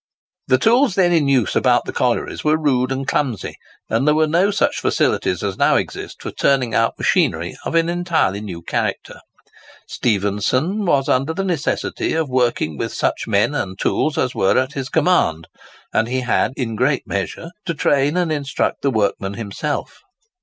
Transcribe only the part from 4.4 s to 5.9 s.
such facilities as now